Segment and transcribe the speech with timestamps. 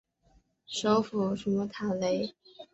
[0.65, 2.33] 首府穆塔雷。